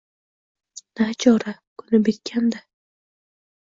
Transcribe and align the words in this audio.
Nachora, 0.95 1.51
kuni 1.77 2.03
bitgan-da. 2.05 2.59